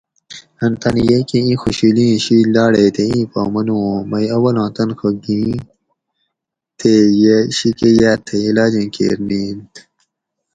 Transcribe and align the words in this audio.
ان 0.63 0.71
تانی 0.81 1.03
یئی 1.09 1.21
کہ 1.29 1.37
اِیں 1.45 1.57
خوشیلئیں 1.61 2.17
شِید 2.25 2.47
لاڑیئے 2.55 2.89
تے 2.95 3.03
اِیں 3.11 3.25
پا 3.31 3.41
منو 3.53 3.75
اُوں 3.85 3.99
مئی 4.11 4.27
اولاں 4.35 4.69
تنخہ 4.75 5.09
گِھیں 5.23 5.57
تے 6.79 6.91
یہ 7.21 7.37
شِیکہ 7.57 7.89
یاۤ 8.01 8.17
تھئی 8.25 8.41
علاجیں 8.49 8.89
کیر 8.95 9.17
نِئینت 9.27 9.71